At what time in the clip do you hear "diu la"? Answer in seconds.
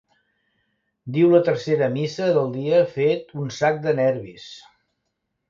1.17-1.41